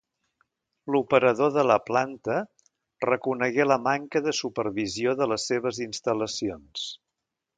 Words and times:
L'operador 0.93 1.51
de 1.57 1.65
la 1.71 1.75
planta 1.89 2.37
reconegué 3.07 3.67
la 3.69 3.79
manca 3.89 4.23
de 4.29 4.35
supervisió 4.39 5.15
de 5.23 5.31
les 5.33 5.47
seves 5.53 5.83
instal·lacions. 5.89 6.91